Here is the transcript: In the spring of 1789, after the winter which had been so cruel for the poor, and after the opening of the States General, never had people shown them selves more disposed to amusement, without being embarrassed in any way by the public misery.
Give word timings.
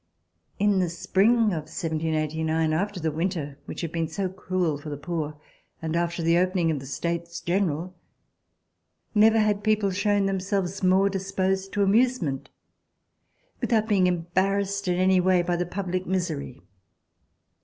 In 0.57 0.79
the 0.79 0.89
spring 0.89 1.41
of 1.53 1.69
1789, 1.69 2.73
after 2.73 2.99
the 2.99 3.11
winter 3.11 3.59
which 3.65 3.81
had 3.81 3.91
been 3.91 4.07
so 4.07 4.29
cruel 4.29 4.79
for 4.79 4.89
the 4.89 4.97
poor, 4.97 5.39
and 5.79 5.95
after 5.95 6.23
the 6.23 6.39
opening 6.39 6.71
of 6.71 6.79
the 6.79 6.87
States 6.87 7.39
General, 7.39 7.93
never 9.13 9.37
had 9.37 9.63
people 9.63 9.91
shown 9.91 10.25
them 10.25 10.39
selves 10.39 10.81
more 10.81 11.07
disposed 11.07 11.71
to 11.73 11.83
amusement, 11.83 12.49
without 13.59 13.87
being 13.87 14.07
embarrassed 14.07 14.87
in 14.87 14.95
any 14.95 15.19
way 15.19 15.43
by 15.43 15.55
the 15.55 15.67
public 15.67 16.07
misery. 16.07 16.63